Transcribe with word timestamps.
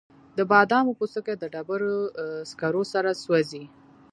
د 0.37 0.39
بادامو 0.51 0.97
پوستکي 0.99 1.35
د 1.37 1.43
ډبرو 1.53 1.95
سکرو 2.49 2.83
سره 2.93 3.09
سوځي؟ 3.23 3.63